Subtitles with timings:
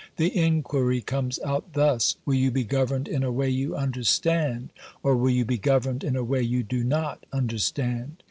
[0.17, 4.69] the inquiry comes out thus "Will you be governed in a way you understand,
[5.03, 8.17] or will you be governed in a way you do not understand?"